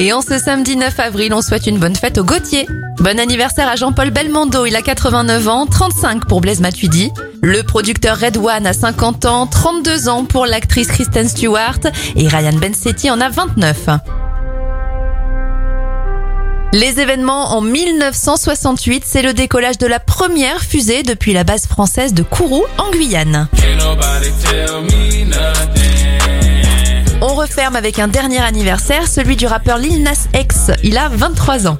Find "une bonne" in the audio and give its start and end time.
1.66-1.96